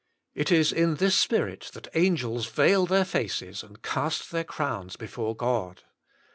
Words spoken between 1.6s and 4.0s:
that angels veil their faces and